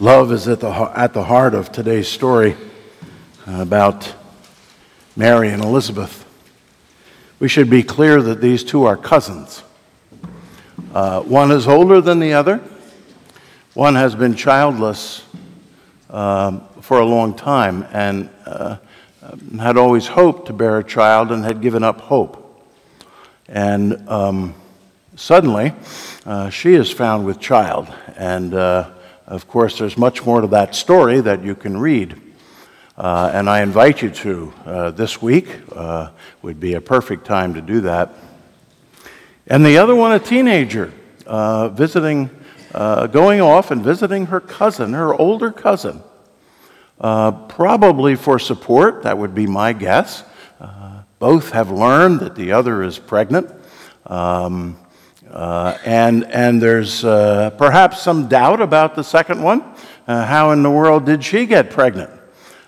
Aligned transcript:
Love 0.00 0.32
is 0.32 0.48
at 0.48 0.58
the, 0.58 0.70
at 0.96 1.12
the 1.12 1.22
heart 1.22 1.54
of 1.54 1.70
today's 1.70 2.08
story 2.08 2.56
about 3.46 4.12
Mary 5.14 5.50
and 5.50 5.62
Elizabeth. 5.62 6.26
We 7.38 7.46
should 7.46 7.70
be 7.70 7.84
clear 7.84 8.20
that 8.20 8.40
these 8.40 8.64
two 8.64 8.86
are 8.86 8.96
cousins. 8.96 9.62
Uh, 10.92 11.20
one 11.20 11.52
is 11.52 11.68
older 11.68 12.00
than 12.00 12.18
the 12.18 12.32
other, 12.32 12.60
one 13.74 13.94
has 13.94 14.16
been 14.16 14.34
childless 14.34 15.22
um, 16.10 16.66
for 16.80 16.98
a 16.98 17.04
long 17.04 17.32
time 17.32 17.86
and 17.92 18.28
uh, 18.46 18.78
had 19.60 19.76
always 19.76 20.08
hoped 20.08 20.46
to 20.48 20.52
bear 20.52 20.78
a 20.78 20.84
child 20.84 21.30
and 21.30 21.44
had 21.44 21.60
given 21.60 21.84
up 21.84 22.00
hope. 22.00 22.66
And 23.46 24.08
um, 24.08 24.56
suddenly, 25.14 25.72
uh, 26.26 26.50
she 26.50 26.74
is 26.74 26.90
found 26.90 27.24
with 27.24 27.38
child. 27.38 27.94
And 28.16 28.54
uh, 28.54 28.90
of 29.26 29.48
course, 29.48 29.78
there's 29.78 29.96
much 29.96 30.24
more 30.24 30.42
to 30.42 30.46
that 30.48 30.74
story 30.74 31.20
that 31.20 31.42
you 31.42 31.54
can 31.54 31.78
read. 31.78 32.20
Uh, 32.96 33.30
and 33.32 33.48
I 33.48 33.62
invite 33.62 34.02
you 34.02 34.10
to 34.10 34.52
uh, 34.66 34.90
this 34.90 35.20
week, 35.20 35.48
uh, 35.74 36.10
would 36.42 36.60
be 36.60 36.74
a 36.74 36.80
perfect 36.80 37.24
time 37.24 37.54
to 37.54 37.60
do 37.60 37.80
that. 37.82 38.14
And 39.46 39.64
the 39.64 39.78
other 39.78 39.94
one, 39.94 40.12
a 40.12 40.18
teenager, 40.18 40.92
uh, 41.26 41.70
visiting, 41.70 42.30
uh, 42.72 43.06
going 43.08 43.40
off 43.40 43.70
and 43.70 43.82
visiting 43.82 44.26
her 44.26 44.40
cousin, 44.40 44.92
her 44.92 45.14
older 45.14 45.50
cousin, 45.50 46.02
uh, 47.00 47.32
probably 47.32 48.14
for 48.14 48.38
support, 48.38 49.02
that 49.02 49.18
would 49.18 49.34
be 49.34 49.46
my 49.46 49.72
guess. 49.72 50.22
both 51.18 51.52
have 51.52 51.70
learned 51.70 52.20
that 52.20 52.34
the 52.34 52.52
other 52.52 52.82
is 52.82 52.98
pregnant. 52.98 53.50
Um, 54.06 54.76
uh, 55.30 55.78
and, 55.84 56.24
and 56.24 56.60
there's 56.60 57.04
uh, 57.04 57.50
perhaps 57.50 58.00
some 58.02 58.28
doubt 58.28 58.60
about 58.60 58.94
the 58.94 59.02
second 59.02 59.42
one. 59.42 59.62
Uh, 60.06 60.24
how 60.24 60.50
in 60.50 60.62
the 60.62 60.70
world 60.70 61.06
did 61.06 61.24
she 61.24 61.46
get 61.46 61.70
pregnant? 61.70 62.10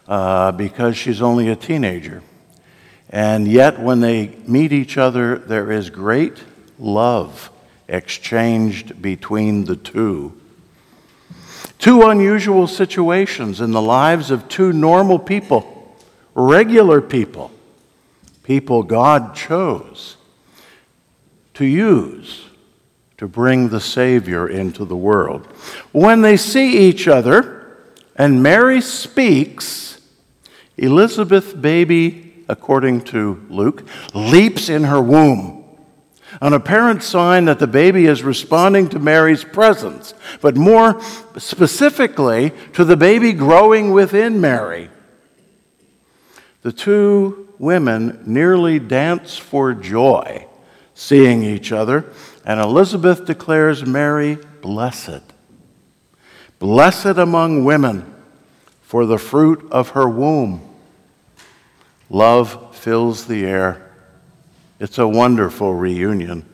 Uh, 0.08 0.52
because 0.52 0.96
she's 0.96 1.20
only 1.20 1.48
a 1.48 1.56
teenager. 1.56 2.22
And 3.10 3.46
yet, 3.46 3.78
when 3.78 4.00
they 4.00 4.28
meet 4.46 4.72
each 4.72 4.98
other, 4.98 5.38
there 5.38 5.70
is 5.70 5.90
great 5.90 6.42
love 6.78 7.50
exchanged 7.88 9.00
between 9.00 9.64
the 9.64 9.76
two. 9.76 10.32
Two 11.78 12.02
unusual 12.02 12.66
situations 12.66 13.60
in 13.60 13.70
the 13.70 13.82
lives 13.82 14.30
of 14.30 14.48
two 14.48 14.72
normal 14.72 15.18
people, 15.18 15.96
regular 16.34 17.00
people, 17.00 17.50
people 18.42 18.82
God 18.82 19.34
chose 19.34 20.16
to 21.54 21.64
use 21.64 22.45
to 23.18 23.26
bring 23.26 23.68
the 23.68 23.80
Savior 23.80 24.48
into 24.48 24.84
the 24.84 24.96
world. 24.96 25.46
When 25.92 26.22
they 26.22 26.36
see 26.36 26.88
each 26.88 27.08
other 27.08 27.78
and 28.16 28.42
Mary 28.42 28.80
speaks, 28.80 30.00
Elizabeth, 30.76 31.60
baby, 31.60 32.44
according 32.48 33.02
to 33.02 33.44
Luke, 33.48 33.88
leaps 34.14 34.68
in 34.68 34.84
her 34.84 35.00
womb. 35.00 35.64
An 36.42 36.52
apparent 36.52 37.02
sign 37.02 37.46
that 37.46 37.58
the 37.58 37.66
baby 37.66 38.06
is 38.06 38.22
responding 38.22 38.88
to 38.90 38.98
Mary's 38.98 39.44
presence, 39.44 40.12
but 40.42 40.56
more 40.56 41.00
specifically 41.38 42.52
to 42.74 42.84
the 42.84 42.96
baby 42.96 43.32
growing 43.32 43.92
within 43.92 44.40
Mary. 44.40 44.90
The 46.60 46.72
two 46.72 47.54
women 47.58 48.22
nearly 48.26 48.78
dance 48.78 49.38
for 49.38 49.72
joy 49.72 50.46
seeing 50.96 51.42
each 51.42 51.72
other 51.72 52.10
and 52.46 52.60
Elizabeth 52.60 53.24
declares 53.24 53.84
Mary 53.84 54.38
blessed. 54.62 55.22
Blessed 56.60 57.18
among 57.18 57.64
women, 57.64 58.14
for 58.82 59.04
the 59.04 59.18
fruit 59.18 59.66
of 59.72 59.90
her 59.90 60.08
womb. 60.08 60.62
Love 62.08 62.76
fills 62.76 63.26
the 63.26 63.44
air. 63.44 63.90
It's 64.78 64.96
a 64.96 65.08
wonderful 65.08 65.74
reunion. 65.74 66.48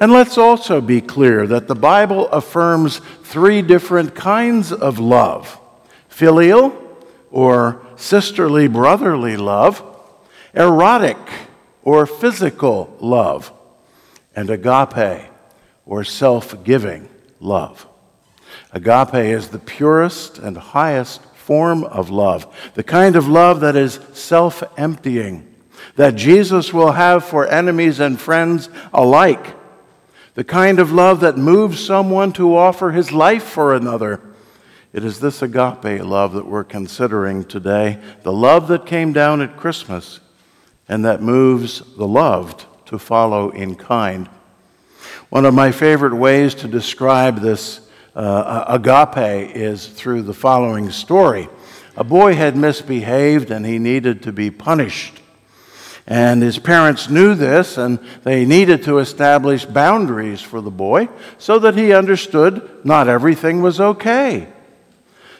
And 0.00 0.10
let's 0.10 0.36
also 0.36 0.80
be 0.80 1.00
clear 1.00 1.46
that 1.46 1.68
the 1.68 1.76
Bible 1.76 2.26
affirms 2.30 2.98
three 3.22 3.62
different 3.62 4.16
kinds 4.16 4.72
of 4.72 4.98
love 4.98 5.60
filial, 6.08 6.76
or 7.30 7.86
sisterly 7.96 8.66
brotherly 8.66 9.36
love, 9.36 9.82
erotic, 10.54 11.16
or 11.84 12.04
physical 12.04 12.94
love 13.00 13.50
and 14.34 14.50
agape, 14.50 15.28
or 15.86 16.04
self 16.04 16.62
giving 16.64 17.08
love. 17.40 17.86
Agape 18.72 19.14
is 19.14 19.48
the 19.48 19.58
purest 19.58 20.38
and 20.38 20.56
highest 20.56 21.22
form 21.34 21.84
of 21.84 22.10
love, 22.10 22.46
the 22.74 22.84
kind 22.84 23.16
of 23.16 23.28
love 23.28 23.60
that 23.60 23.76
is 23.76 24.00
self 24.12 24.62
emptying, 24.76 25.52
that 25.96 26.14
Jesus 26.14 26.72
will 26.72 26.92
have 26.92 27.24
for 27.24 27.46
enemies 27.46 28.00
and 28.00 28.20
friends 28.20 28.68
alike, 28.92 29.54
the 30.34 30.44
kind 30.44 30.78
of 30.78 30.92
love 30.92 31.20
that 31.20 31.36
moves 31.36 31.84
someone 31.84 32.32
to 32.32 32.56
offer 32.56 32.92
his 32.92 33.12
life 33.12 33.44
for 33.44 33.74
another. 33.74 34.20
It 34.92 35.04
is 35.04 35.20
this 35.20 35.42
agape 35.42 36.02
love 36.04 36.34
that 36.34 36.46
we're 36.46 36.64
considering 36.64 37.44
today, 37.44 37.98
the 38.22 38.32
love 38.32 38.68
that 38.68 38.86
came 38.86 39.12
down 39.12 39.40
at 39.40 39.56
Christmas 39.56 40.20
and 40.88 41.04
that 41.04 41.22
moves 41.22 41.82
the 41.96 42.06
loved 42.06 42.66
to 42.92 42.98
follow 42.98 43.50
in 43.50 43.74
kind. 43.74 44.28
One 45.30 45.44
of 45.44 45.54
my 45.54 45.72
favorite 45.72 46.14
ways 46.14 46.54
to 46.56 46.68
describe 46.68 47.40
this 47.40 47.80
uh, 48.14 48.64
agape 48.68 49.56
is 49.56 49.86
through 49.86 50.22
the 50.22 50.34
following 50.34 50.90
story. 50.90 51.48
A 51.96 52.04
boy 52.04 52.34
had 52.34 52.56
misbehaved 52.56 53.50
and 53.50 53.66
he 53.66 53.78
needed 53.78 54.22
to 54.22 54.32
be 54.32 54.50
punished. 54.50 55.18
And 56.06 56.42
his 56.42 56.58
parents 56.58 57.08
knew 57.08 57.36
this, 57.36 57.78
and 57.78 58.00
they 58.24 58.44
needed 58.44 58.82
to 58.84 58.98
establish 58.98 59.64
boundaries 59.64 60.40
for 60.40 60.60
the 60.60 60.70
boy 60.70 61.08
so 61.38 61.60
that 61.60 61.76
he 61.76 61.92
understood 61.92 62.84
not 62.84 63.08
everything 63.08 63.62
was 63.62 63.80
okay. 63.80 64.48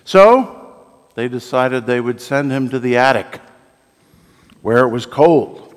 So 0.04 0.76
they 1.16 1.28
decided 1.28 1.86
they 1.86 2.00
would 2.00 2.20
send 2.20 2.52
him 2.52 2.68
to 2.70 2.78
the 2.78 2.96
attic 2.96 3.40
where 4.62 4.84
it 4.84 4.90
was 4.90 5.04
cold. 5.04 5.71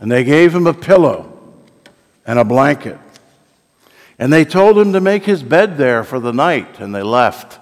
And 0.00 0.10
they 0.10 0.24
gave 0.24 0.54
him 0.54 0.66
a 0.66 0.74
pillow 0.74 1.32
and 2.26 2.38
a 2.38 2.44
blanket. 2.44 2.98
And 4.18 4.32
they 4.32 4.44
told 4.44 4.78
him 4.78 4.92
to 4.92 5.00
make 5.00 5.24
his 5.24 5.42
bed 5.42 5.76
there 5.76 6.04
for 6.04 6.18
the 6.18 6.32
night, 6.32 6.80
and 6.80 6.94
they 6.94 7.02
left. 7.02 7.58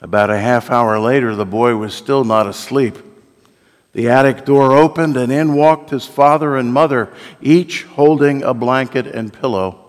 About 0.00 0.30
a 0.30 0.38
half 0.38 0.70
hour 0.70 0.98
later, 0.98 1.34
the 1.34 1.46
boy 1.46 1.76
was 1.76 1.94
still 1.94 2.24
not 2.24 2.46
asleep. 2.46 2.98
The 3.92 4.08
attic 4.08 4.44
door 4.44 4.72
opened, 4.72 5.16
and 5.16 5.32
in 5.32 5.54
walked 5.54 5.90
his 5.90 6.04
father 6.04 6.56
and 6.56 6.72
mother, 6.72 7.12
each 7.40 7.84
holding 7.84 8.42
a 8.42 8.52
blanket 8.52 9.06
and 9.06 9.32
pillow. 9.32 9.84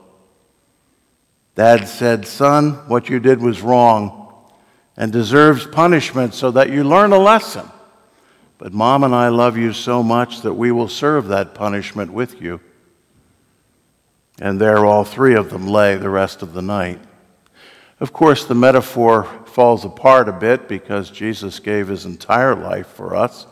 Dad 1.56 1.88
said, 1.88 2.28
Son, 2.28 2.74
what 2.88 3.10
you 3.10 3.20
did 3.20 3.42
was 3.42 3.62
wrong 3.62 4.22
and 4.98 5.12
deserves 5.12 5.66
punishment 5.66 6.34
so 6.34 6.52
that 6.52 6.70
you 6.70 6.84
learn 6.84 7.12
a 7.12 7.18
lesson. 7.18 7.70
But 8.58 8.74
mom 8.74 9.04
and 9.04 9.14
I 9.14 9.28
love 9.30 9.58
you 9.58 9.74
so 9.74 10.02
much 10.02 10.42
that 10.42 10.54
we 10.54 10.72
will 10.72 10.88
serve 10.88 11.28
that 11.28 11.54
punishment 11.54 12.14
with 12.14 12.42
you. 12.42 12.62
And 14.40 14.60
there 14.60 14.86
all 14.86 15.04
three 15.04 15.36
of 15.36 15.50
them 15.50 15.68
lay 15.68 15.96
the 15.96 16.10
rest 16.10 16.42
of 16.42 16.54
the 16.54 16.62
night. 16.62 17.00
Of 18.00 18.12
course, 18.12 18.46
the 18.46 18.56
metaphor 18.56 19.24
falls 19.46 19.86
apart 19.86 20.28
a 20.28 20.34
bit 20.34 20.68
because 20.68 21.10
Jesus 21.10 21.60
gave 21.60 21.88
his 21.88 22.06
entire 22.06 22.56
life 22.56 22.88
for 22.88 23.16
us. 23.16 23.46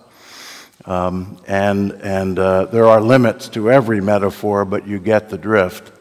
Um, 0.85 1.37
and 1.47 1.93
and 1.93 2.37
uh, 2.37 2.65
there 2.65 2.87
are 2.87 2.99
limits 2.99 3.47
to 3.49 3.71
every 3.71 4.01
metaphor, 4.01 4.65
but 4.65 4.85
you 4.85 4.99
get 4.99 5.29
the 5.29 5.38
drift. 5.38 5.94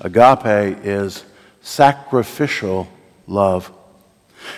Agape 0.00 0.78
is 0.82 1.24
sacrificial 1.60 2.88
love. 3.26 3.70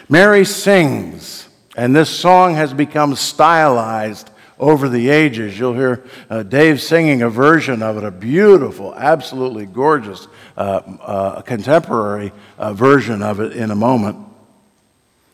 Mary 0.09 0.45
sings 0.45 1.49
and 1.77 1.97
this 1.97 2.11
song 2.11 2.55
has 2.55 2.73
become 2.75 3.15
stylized 3.15 4.31
over 4.59 4.89
the 4.89 5.09
ages. 5.09 5.59
You'll 5.59 5.75
hear 5.75 6.05
uh, 6.31 6.43
Dave 6.43 6.81
singing 6.81 7.23
a 7.23 7.31
version 7.31 7.83
of 7.83 7.97
it, 7.97 8.05
a 8.05 8.11
beautiful, 8.11 8.95
absolutely 8.95 9.67
gorgeous 9.67 10.29
uh, 10.57 10.83
uh, 11.01 11.43
contemporary 11.43 12.33
uh, 12.59 12.73
version 12.73 13.23
of 13.23 13.41
it 13.41 13.53
in 13.53 13.71
a 13.71 13.75
moment. 13.75 14.19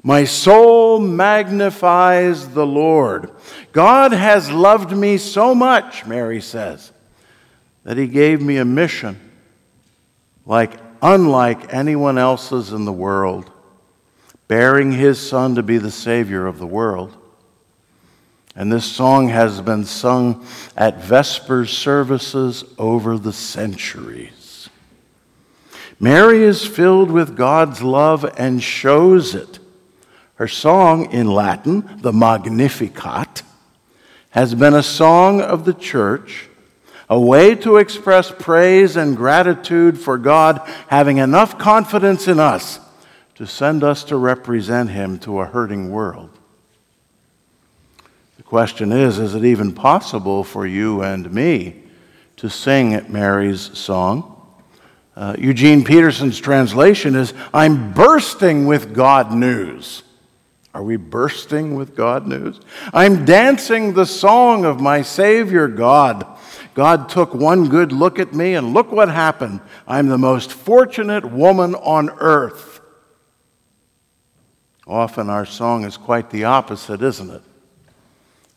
My 0.02 0.24
soul 0.24 1.00
magnifies 1.00 2.48
the 2.48 2.66
Lord. 2.66 3.30
God 3.72 4.12
has 4.12 4.50
loved 4.50 4.96
me 4.96 5.18
so 5.18 5.54
much, 5.54 6.06
Mary 6.06 6.40
says, 6.40 6.92
that 7.82 7.96
he 7.96 8.06
gave 8.06 8.40
me 8.40 8.58
a 8.58 8.64
mission 8.64 9.20
like 10.46 10.78
unlike 11.02 11.74
anyone 11.74 12.16
else's 12.16 12.72
in 12.72 12.84
the 12.84 12.92
world 12.92 13.50
bearing 14.48 14.90
his 14.92 15.20
son 15.20 15.54
to 15.54 15.62
be 15.62 15.76
the 15.76 15.90
Savior 15.90 16.46
of 16.46 16.58
the 16.58 16.66
world. 16.66 17.14
And 18.56 18.72
this 18.72 18.86
song 18.86 19.28
has 19.28 19.60
been 19.60 19.84
sung 19.84 20.44
at 20.76 21.00
Vespers 21.02 21.70
services 21.70 22.64
over 22.78 23.18
the 23.18 23.32
centuries. 23.32 24.68
Mary 26.00 26.42
is 26.42 26.66
filled 26.66 27.10
with 27.10 27.36
God's 27.36 27.82
love 27.82 28.24
and 28.38 28.62
shows 28.62 29.34
it. 29.34 29.58
Her 30.36 30.48
song 30.48 31.12
in 31.12 31.26
Latin, 31.26 31.98
the 32.00 32.12
Magnificat, 32.12 33.42
has 34.30 34.54
been 34.54 34.74
a 34.74 34.82
song 34.82 35.40
of 35.40 35.64
the 35.64 35.74
church, 35.74 36.48
a 37.08 37.20
way 37.20 37.54
to 37.56 37.76
express 37.76 38.30
praise 38.30 38.96
and 38.96 39.16
gratitude 39.16 39.98
for 39.98 40.16
God 40.16 40.60
having 40.88 41.18
enough 41.18 41.58
confidence 41.58 42.28
in 42.28 42.38
us 42.38 42.80
to 43.38 43.46
send 43.46 43.84
us 43.84 44.02
to 44.02 44.16
represent 44.16 44.90
Him 44.90 45.16
to 45.20 45.38
a 45.38 45.46
hurting 45.46 45.92
world. 45.92 46.28
The 48.36 48.42
question 48.42 48.90
is 48.90 49.20
is 49.20 49.36
it 49.36 49.44
even 49.44 49.72
possible 49.72 50.42
for 50.42 50.66
you 50.66 51.02
and 51.02 51.32
me 51.32 51.84
to 52.38 52.50
sing 52.50 53.06
Mary's 53.08 53.78
song? 53.78 54.34
Uh, 55.14 55.36
Eugene 55.38 55.84
Peterson's 55.84 56.40
translation 56.40 57.14
is 57.14 57.32
I'm 57.54 57.92
bursting 57.92 58.66
with 58.66 58.92
God 58.92 59.32
news. 59.32 60.02
Are 60.74 60.82
we 60.82 60.96
bursting 60.96 61.76
with 61.76 61.94
God 61.94 62.26
news? 62.26 62.60
I'm 62.92 63.24
dancing 63.24 63.94
the 63.94 64.06
song 64.06 64.64
of 64.64 64.80
my 64.80 65.02
Savior 65.02 65.68
God. 65.68 66.26
God 66.74 67.08
took 67.08 67.34
one 67.34 67.68
good 67.68 67.92
look 67.92 68.18
at 68.18 68.34
me, 68.34 68.54
and 68.54 68.74
look 68.74 68.90
what 68.90 69.08
happened. 69.08 69.60
I'm 69.86 70.08
the 70.08 70.18
most 70.18 70.52
fortunate 70.52 71.24
woman 71.24 71.76
on 71.76 72.10
earth. 72.18 72.77
Often 74.88 75.30
our 75.30 75.44
song 75.46 75.84
is 75.84 75.96
quite 75.96 76.30
the 76.30 76.44
opposite, 76.44 77.02
isn't 77.02 77.30
it? 77.30 77.42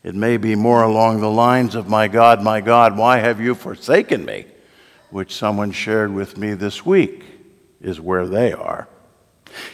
It 0.02 0.14
may 0.14 0.38
be 0.38 0.56
more 0.56 0.82
along 0.82 1.20
the 1.20 1.30
lines 1.30 1.74
of, 1.74 1.88
My 1.88 2.08
God, 2.08 2.42
my 2.42 2.60
God, 2.60 2.96
why 2.96 3.18
have 3.18 3.40
you 3.40 3.54
forsaken 3.54 4.24
me? 4.24 4.46
which 5.12 5.34
someone 5.34 5.70
shared 5.70 6.12
with 6.12 6.38
me 6.38 6.54
this 6.54 6.84
week, 6.84 7.24
is 7.80 8.00
where 8.00 8.26
they 8.26 8.52
are. 8.52 8.88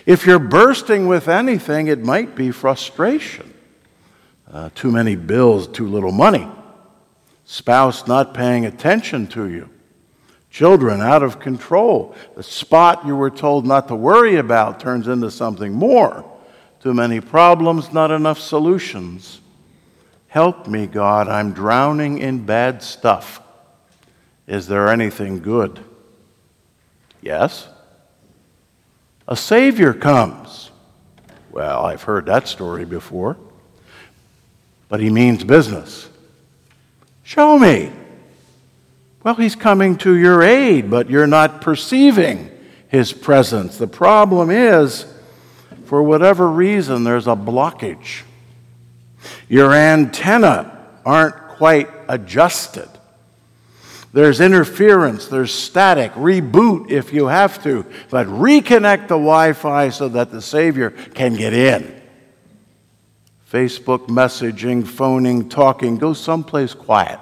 If 0.04 0.26
you're 0.26 0.40
bursting 0.40 1.06
with 1.06 1.28
anything, 1.28 1.86
it 1.86 2.02
might 2.02 2.34
be 2.34 2.50
frustration. 2.50 3.54
Uh, 4.52 4.70
too 4.74 4.90
many 4.90 5.14
bills, 5.14 5.68
too 5.68 5.86
little 5.86 6.10
money. 6.10 6.48
Spouse 7.44 8.08
not 8.08 8.34
paying 8.34 8.66
attention 8.66 9.28
to 9.28 9.48
you. 9.48 9.70
Children 10.50 11.00
out 11.00 11.22
of 11.22 11.38
control. 11.38 12.16
The 12.34 12.42
spot 12.42 13.06
you 13.06 13.14
were 13.14 13.30
told 13.30 13.64
not 13.64 13.86
to 13.88 13.94
worry 13.94 14.36
about 14.36 14.80
turns 14.80 15.06
into 15.06 15.30
something 15.30 15.72
more. 15.72 16.24
Too 16.80 16.94
many 16.94 17.20
problems, 17.20 17.92
not 17.92 18.10
enough 18.10 18.38
solutions. 18.38 19.40
Help 20.28 20.66
me, 20.66 20.86
God. 20.86 21.28
I'm 21.28 21.52
drowning 21.52 22.18
in 22.18 22.44
bad 22.44 22.82
stuff. 22.82 23.40
Is 24.46 24.66
there 24.66 24.88
anything 24.88 25.40
good? 25.40 25.80
Yes 27.20 27.68
a 29.28 29.36
Savior 29.36 29.92
comes. 29.92 30.70
Well, 31.50 31.84
I've 31.84 32.02
heard 32.02 32.26
that 32.26 32.48
story 32.48 32.86
before. 32.86 33.36
But 34.88 35.00
he 35.00 35.10
means 35.10 35.44
business. 35.44 36.08
Show 37.22 37.58
me. 37.58 37.92
Well, 39.22 39.34
he's 39.34 39.54
coming 39.54 39.98
to 39.98 40.16
your 40.16 40.42
aid, 40.42 40.90
but 40.90 41.10
you're 41.10 41.26
not 41.26 41.60
perceiving 41.60 42.50
his 42.88 43.12
presence. 43.12 43.76
The 43.76 43.86
problem 43.86 44.50
is, 44.50 45.04
for 45.88 46.02
whatever 46.02 46.46
reason, 46.46 47.02
there's 47.02 47.26
a 47.26 47.34
blockage. 47.34 48.20
Your 49.48 49.72
antenna 49.72 50.86
aren't 51.06 51.34
quite 51.56 51.88
adjusted. 52.10 52.90
There's 54.12 54.42
interference, 54.42 55.28
there's 55.28 55.50
static. 55.50 56.12
Reboot 56.12 56.90
if 56.90 57.14
you 57.14 57.28
have 57.28 57.62
to, 57.62 57.86
but 58.10 58.26
reconnect 58.26 59.08
the 59.08 59.16
Wi 59.16 59.54
Fi 59.54 59.88
so 59.88 60.10
that 60.10 60.30
the 60.30 60.42
Savior 60.42 60.90
can 60.90 61.34
get 61.36 61.54
in. 61.54 62.02
Facebook 63.50 64.08
messaging, 64.08 64.86
phoning, 64.86 65.48
talking, 65.48 65.96
go 65.96 66.12
someplace 66.12 66.74
quiet 66.74 67.18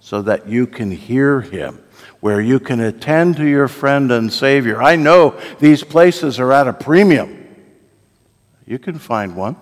so 0.00 0.20
that 0.20 0.46
you 0.46 0.66
can 0.66 0.90
hear 0.90 1.40
Him, 1.40 1.82
where 2.20 2.42
you 2.42 2.60
can 2.60 2.80
attend 2.80 3.38
to 3.38 3.46
your 3.46 3.68
friend 3.68 4.12
and 4.12 4.30
Savior. 4.30 4.82
I 4.82 4.96
know 4.96 5.40
these 5.60 5.82
places 5.82 6.38
are 6.38 6.52
at 6.52 6.68
a 6.68 6.74
premium. 6.74 7.44
You 8.66 8.78
can 8.78 8.98
find 8.98 9.36
one. 9.36 9.56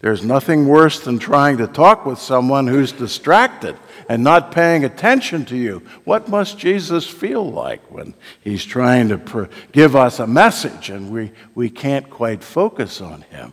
There's 0.00 0.24
nothing 0.24 0.66
worse 0.66 1.00
than 1.00 1.18
trying 1.18 1.58
to 1.58 1.66
talk 1.66 2.06
with 2.06 2.18
someone 2.18 2.66
who's 2.66 2.90
distracted 2.90 3.76
and 4.08 4.24
not 4.24 4.50
paying 4.50 4.84
attention 4.84 5.44
to 5.46 5.56
you. 5.56 5.82
What 6.04 6.26
must 6.26 6.58
Jesus 6.58 7.06
feel 7.06 7.50
like 7.50 7.82
when 7.90 8.14
he's 8.40 8.64
trying 8.64 9.10
to 9.10 9.18
pr- 9.18 9.44
give 9.72 9.94
us 9.94 10.18
a 10.18 10.26
message 10.26 10.88
and 10.88 11.10
we, 11.10 11.32
we 11.54 11.68
can't 11.68 12.08
quite 12.08 12.42
focus 12.42 13.02
on 13.02 13.22
him? 13.22 13.52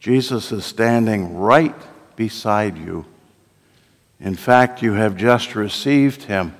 Jesus 0.00 0.50
is 0.50 0.64
standing 0.64 1.36
right 1.36 1.76
beside 2.16 2.76
you. 2.76 3.06
In 4.18 4.34
fact, 4.34 4.82
you 4.82 4.94
have 4.94 5.16
just 5.16 5.54
received 5.54 6.24
him 6.24 6.56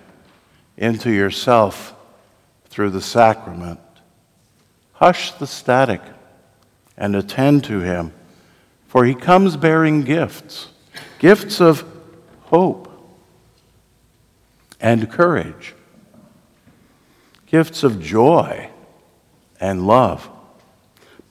into 0.76 1.10
yourself 1.10 1.92
through 2.66 2.90
the 2.90 3.00
sacrament. 3.00 3.80
Hush 5.02 5.32
the 5.32 5.49
static 5.49 6.00
and 6.96 7.16
attend 7.16 7.64
to 7.64 7.81
him, 7.81 8.12
for 8.87 9.04
he 9.04 9.16
comes 9.16 9.56
bearing 9.56 10.02
gifts 10.02 10.69
gifts 11.19 11.60
of 11.60 11.84
hope, 12.43 12.88
and 14.81 15.10
courage, 15.10 15.75
gifts 17.46 17.82
of 17.82 18.00
joy 18.00 18.70
and 19.58 19.88
love, 19.88 20.31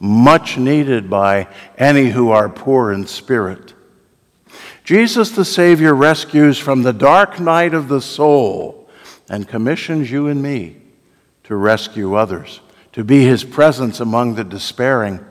much 0.01 0.57
needed 0.57 1.09
by 1.09 1.47
any 1.77 2.09
who 2.09 2.29
are 2.29 2.49
poor 2.49 2.91
in 2.91 3.07
spirit. 3.07 3.73
Jesus 4.83 5.31
the 5.31 5.45
Savior 5.45 5.95
rescues 5.95 6.57
from 6.57 6.83
the 6.83 6.91
dark 6.91 7.39
night 7.39 7.73
of 7.73 7.87
the 7.87 8.01
soul 8.01 8.89
and 9.29 9.47
commissions 9.47 10.11
you 10.11 10.27
and 10.27 10.43
me 10.43 10.75
to 11.45 11.55
rescue 11.55 12.15
others, 12.15 12.59
to 12.93 13.03
be 13.03 13.23
his 13.23 13.43
presence 13.43 13.99
among 13.99 14.35
the 14.35 14.43
despairing, 14.43 15.25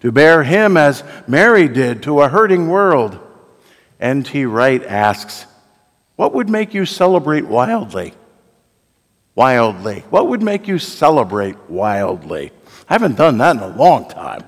to 0.00 0.12
bear 0.12 0.42
him 0.42 0.76
as 0.76 1.02
Mary 1.26 1.68
did 1.68 2.02
to 2.04 2.20
a 2.20 2.28
hurting 2.28 2.68
world 2.68 3.20
N.T. 4.00 4.44
Wright 4.44 4.84
asks, 4.84 5.46
What 6.16 6.34
would 6.34 6.48
make 6.48 6.74
you 6.74 6.84
celebrate 6.84 7.46
wildly? 7.46 8.14
Wildly. 9.34 10.04
What 10.10 10.28
would 10.28 10.42
make 10.42 10.68
you 10.68 10.78
celebrate 10.78 11.56
wildly? 11.68 12.52
I 12.88 12.94
haven't 12.94 13.16
done 13.16 13.38
that 13.38 13.56
in 13.56 13.62
a 13.62 13.76
long 13.76 14.08
time. 14.08 14.42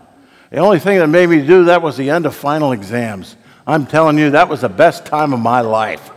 The 0.50 0.58
only 0.58 0.78
thing 0.78 0.99
that 0.99 1.08
made 1.08 1.28
me 1.28 1.46
do 1.46 1.64
that 1.64 1.82
was 1.82 1.96
the 1.96 2.11
end 2.11 2.26
of 2.26 2.34
final 2.34 2.73
exams. 2.73 3.37
I'm 3.66 3.87
telling 3.87 4.18
you, 4.18 4.30
that 4.30 4.49
was 4.49 4.62
the 4.62 4.68
best 4.68 5.04
time 5.04 5.34
of 5.34 5.40
my 5.40 5.61
life. 5.61 6.11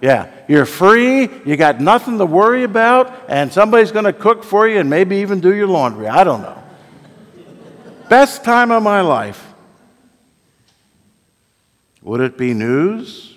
Yeah, 0.00 0.30
you're 0.48 0.66
free, 0.66 1.28
you 1.44 1.56
got 1.56 1.80
nothing 1.80 2.18
to 2.18 2.26
worry 2.26 2.62
about, 2.62 3.28
and 3.28 3.52
somebody's 3.52 3.90
going 3.90 4.04
to 4.04 4.12
cook 4.12 4.44
for 4.44 4.68
you 4.68 4.78
and 4.78 4.88
maybe 4.88 5.16
even 5.16 5.40
do 5.40 5.54
your 5.54 5.66
laundry. 5.66 6.06
I 6.06 6.24
don't 6.24 6.42
know. 6.42 6.62
Best 8.08 8.44
time 8.44 8.70
of 8.70 8.82
my 8.82 9.00
life. 9.00 9.42
Would 12.02 12.20
it 12.20 12.38
be 12.38 12.54
news 12.54 13.36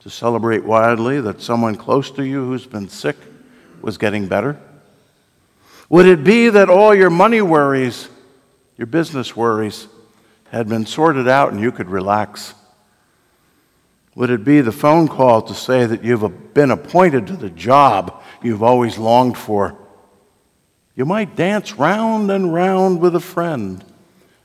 to 0.00 0.08
celebrate 0.08 0.64
wildly 0.64 1.20
that 1.20 1.42
someone 1.42 1.74
close 1.74 2.10
to 2.12 2.24
you 2.24 2.46
who's 2.46 2.66
been 2.66 2.88
sick 2.88 3.16
was 3.82 3.98
getting 3.98 4.26
better? 4.26 4.58
Would 5.90 6.06
it 6.06 6.24
be 6.24 6.48
that 6.48 6.70
all 6.70 6.94
your 6.94 7.10
money 7.10 7.42
worries, 7.42 8.08
your 8.78 8.86
business 8.86 9.36
worries, 9.36 9.86
had 10.50 10.68
been 10.68 10.86
sorted 10.86 11.28
out 11.28 11.52
and 11.52 11.60
you 11.60 11.70
could 11.70 11.90
relax? 11.90 12.54
Would 14.14 14.30
it 14.30 14.44
be 14.44 14.60
the 14.60 14.72
phone 14.72 15.08
call 15.08 15.42
to 15.42 15.54
say 15.54 15.86
that 15.86 16.04
you've 16.04 16.54
been 16.54 16.70
appointed 16.70 17.26
to 17.26 17.36
the 17.36 17.50
job 17.50 18.22
you've 18.42 18.62
always 18.62 18.96
longed 18.96 19.36
for? 19.36 19.76
You 20.94 21.04
might 21.04 21.34
dance 21.34 21.74
round 21.74 22.30
and 22.30 22.54
round 22.54 23.00
with 23.00 23.16
a 23.16 23.20
friend, 23.20 23.84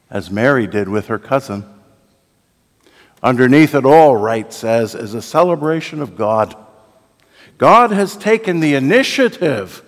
as 0.10 0.32
Mary 0.32 0.66
did 0.66 0.90
with 0.90 1.08
her 1.08 1.20
cousin. 1.20 1.66
Underneath 3.22 3.76
it 3.76 3.86
all, 3.86 4.16
Wright 4.16 4.52
says, 4.52 4.96
is 4.96 5.14
a 5.14 5.22
celebration 5.22 6.02
of 6.02 6.16
God. 6.16 6.56
God 7.60 7.92
has 7.92 8.18
taken 8.18 8.62
the 8.62 8.74
initiative. 8.74 9.84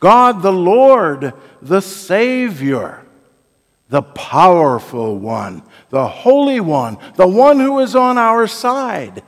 God, 0.00 0.42
the 0.42 0.52
Lord, 0.52 1.32
the 1.62 1.80
Savior, 1.80 3.05
the 3.88 4.02
powerful 4.02 5.18
one, 5.18 5.62
the 5.90 6.08
Holy 6.08 6.60
One, 6.60 6.98
the 7.14 7.26
one 7.26 7.60
who 7.60 7.80
is 7.80 7.94
on 7.94 8.18
our 8.18 8.46
side, 8.46 9.22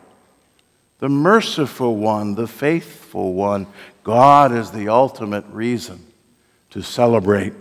the 0.98 1.08
merciful 1.08 1.96
one, 1.96 2.34
the 2.34 2.48
faithful 2.48 3.34
one. 3.34 3.66
God 4.02 4.52
is 4.52 4.70
the 4.70 4.88
ultimate 4.88 5.44
reason 5.46 6.04
to 6.70 6.82
celebrate. 6.82 7.52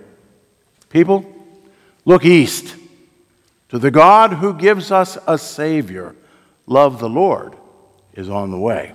People, 0.89 1.25
look 2.05 2.25
east. 2.25 2.75
To 3.69 3.77
the 3.77 3.91
God 3.91 4.33
who 4.33 4.53
gives 4.53 4.91
us 4.91 5.17
a 5.27 5.37
Savior, 5.37 6.15
love 6.65 6.99
the 6.99 7.09
Lord 7.09 7.55
is 8.13 8.29
on 8.29 8.49
the 8.49 8.57
way. 8.57 8.93